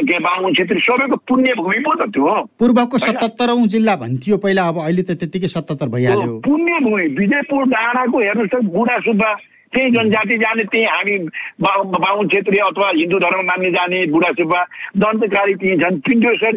[0.09, 4.77] के बाहुन छेत्री सबैको पुण्य भूमि पो त त्यो पूर्वको सतहत्तरौँ जिल्ला भन्थ्यो पहिला अब
[4.85, 9.31] अहिले त त्यतिकै सतहत्तर भइहाल्यो। पुण्य भूमि विजयपुर डाँडाको हेर्नुहोस् त बुढा सुब्बा
[9.75, 11.17] त्यही जनजाति जाने त्यही हामी
[11.61, 14.61] बाहुन छेत्री अथवा हिन्दू धर्म मान्ने जाने बुढा सुब्बा
[15.03, 16.55] दन्तकाली त्यहीँ छन्। पिण्डेश्वर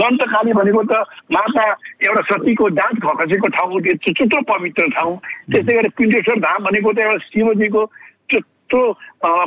[0.00, 0.94] दन्तकाली भनेको त
[1.32, 1.64] माता
[2.04, 5.16] एउटा सतीको दाँत खसेको ठाउँ त्यो चुच्चो पवित्र ठाउँ।
[5.50, 7.84] त्यस्तै गरी पिण्डेश्वर धाम भनेको त एउटा शिवजीको
[8.30, 8.82] चुच्चो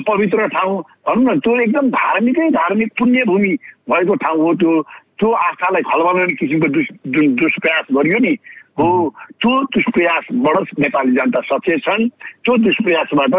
[0.09, 3.53] पवित्र ठाउँ। भनौँ न त्यो एकदम धार्मिकै धार्मिक पुण्यभूमि
[3.89, 4.81] भएको ठाउँ हो त्यो।
[5.13, 8.33] त्यो आस्थालाई खलबलाउने किसिमको दुस् जुन दुष्प्रयास गरियो नि।
[8.77, 9.09] हो
[9.41, 12.09] त्यो दुष्प्रयासबाट नेपाली जनता सचेत छन्
[12.43, 13.33] त्यो दुष्प्रयासबाट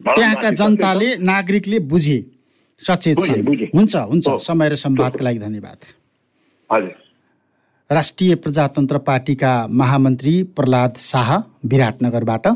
[0.00, 2.18] त्यहाँका जनताले नागरिकले बुझे
[2.82, 3.42] सचेत छन्।
[3.74, 5.78] हुन्छ हुन्छ। समय र संवादका लागि धन्यवाद।
[6.70, 6.94] हजुर।
[7.90, 11.28] राष्ट्रिय प्रजातन्त्र पार्टीका महामन्त्री प्रहलाद शाह
[11.64, 12.46] विराटनगरबाट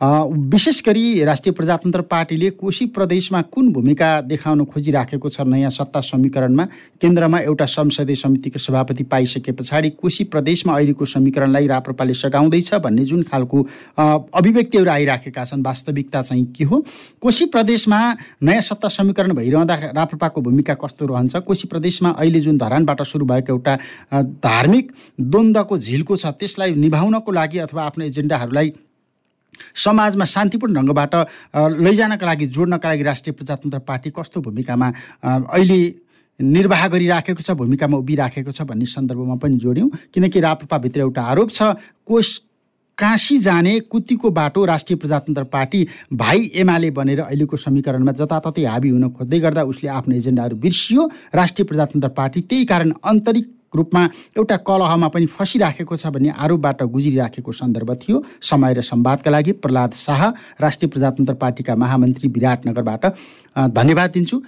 [0.00, 6.64] विशेष गरी राष्ट्रिय प्रजातन्त्र पार्टीले कोशी प्रदेशमा कुन भूमिका देखाउन खोजिराखेको छ नयाँ सत्ता समीकरणमा?
[7.00, 13.22] केन्द्रमा एउटा संसदीय समितिको सभापति पाइसके पछाडि कोशी प्रदेशमा अहिलेको समीकरणलाई राप्रपाले सघाउँदैछ भन्ने जुन
[13.28, 13.66] खालको
[14.00, 16.84] अभिव्यक्तिहरू आइराखेका छन् वास्तविकता चाहिँ के हो?
[17.20, 18.00] कोशी प्रदेशमा
[18.42, 21.36] नयाँ सत्ता समीकरण भइरहँदा राप्रपाको भूमिका कस्तो रहन्छ?
[21.36, 23.76] कोशी प्रदेशमा अहिले जुन धरानबाट सुरु भएको एउटा
[24.48, 28.72] धार्मिक द्वन्द्वको झिल्को छ त्यसलाई निभाउनको लागि अथवा आफ्नो एजेन्डाहरूलाई
[29.74, 31.14] समाजमा शान्तिपूर्ण ढङ्गबाट
[31.80, 34.92] लैजानका लागि जोड्नका लागि राष्ट्रिय प्रजातन्त्र पार्टी कस्तो भूमिकामा
[35.24, 35.80] अहिले
[36.40, 41.62] निर्वाह गरिराखेको छ भूमिकामा उभिराखेको छ भन्ने सन्दर्भमा पनि जोड्यौँ। किनकि राप्रपाभित्र एउटा आरोप छ
[42.06, 42.38] कोष
[42.98, 49.08] काशी जाने कुतीको बाटो राष्ट्रिय प्रजातन्त्र पार्टी भाइ एमाले बनेर अहिलेको समीकरणमा जताततै हाबी हुन
[49.16, 54.04] खोज्दै गर्दा उसले आफ्नो एजेन्डाहरू बिर्सियो। राष्ट्रिय प्रजातन्त्र पार्टी त्यही कारण आन्तरिक रूपमा
[54.36, 59.92] एउटा कलहमा पनि फसिराखेको छ भन्ने आरोपबाट गुज्रिराखेको सन्दर्भ थियो। समय र संवादका लागि प्रहलाद
[59.94, 60.28] शाह
[60.60, 63.06] राष्ट्रिय प्रजातन्त्र पार्टीका महामन्त्री विराटनगरबाट
[63.70, 64.42] धन्यवाद दिन्छु।